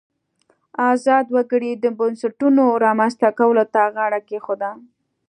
[0.91, 4.71] ازاد وګړي د بنسټونو رامنځته کولو ته غاړه کېښوده.